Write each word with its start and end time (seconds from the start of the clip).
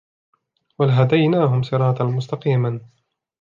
وَلَهَدَيْنَاهُمْ 0.79 1.61
صِرَاطًا 1.63 2.03
مُسْتَقِيمًا 2.03 2.81